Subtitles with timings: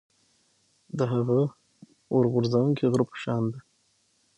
[0.97, 1.39] د هغه
[2.13, 3.59] اور غورځوونکي غره په شان ده.